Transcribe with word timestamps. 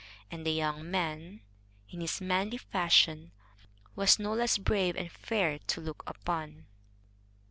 And 0.31 0.43
the 0.43 0.51
young 0.51 0.89
man, 0.89 1.41
in 1.91 2.01
his 2.01 2.19
manly 2.21 2.57
fashion, 2.57 3.31
was 3.95 4.17
no 4.17 4.33
less 4.33 4.57
brave 4.57 4.95
and 4.95 5.11
fair 5.11 5.59
to 5.59 5.79
look 5.79 6.01
upon. 6.07 6.65